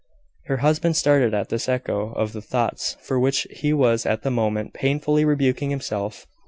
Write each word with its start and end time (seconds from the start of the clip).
Her 0.45 0.57
husband 0.65 0.95
started 0.97 1.35
at 1.35 1.49
this 1.49 1.69
echo 1.69 2.11
of 2.13 2.33
the 2.33 2.41
thoughts 2.41 2.97
for 3.03 3.19
which 3.19 3.45
he 3.51 3.71
was 3.71 4.03
at 4.03 4.23
the 4.23 4.31
moment 4.31 4.73
painfully 4.73 5.23
rebuking 5.23 5.69
himself. 5.69 6.25